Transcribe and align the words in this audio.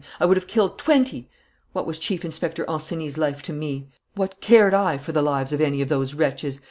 I 0.19 0.25
would 0.25 0.35
have 0.35 0.47
killed 0.47 0.79
twenty! 0.79 1.29
What 1.73 1.85
was 1.85 1.99
Chief 1.99 2.25
Inspector 2.25 2.65
Ancenis's 2.67 3.19
life 3.19 3.43
to 3.43 3.53
me? 3.53 3.85
What 4.15 4.41
cared 4.41 4.73
I 4.73 4.97
for 4.97 5.11
the 5.11 5.21
lives 5.21 5.53
of 5.53 5.61
any 5.61 5.79
of 5.83 5.89
those 5.89 6.15
wretches? 6.15 6.59